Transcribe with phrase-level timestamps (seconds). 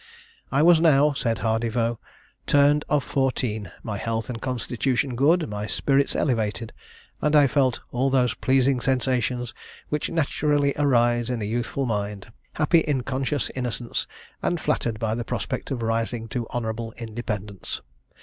[0.51, 2.01] "I was now," said Hardy Vaux,
[2.47, 6.73] "turned of fourteen; my health and constitution good, my spirits elevated,
[7.21, 9.53] and I felt all those pleasing sensations
[9.89, 14.07] which naturally arise in a youthful mind, happy in conscious innocence,
[14.41, 17.81] and flattered by the prospect of rising to honourable independence.